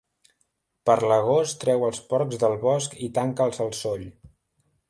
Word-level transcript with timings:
Per 0.89 0.95
l'agost 1.11 1.59
treu 1.65 1.85
els 1.89 2.01
porcs 2.13 2.41
del 2.47 2.57
bosc 2.67 2.99
i 3.09 3.13
tanca'ls 3.19 3.63
al 3.67 3.73
soll. 3.85 4.09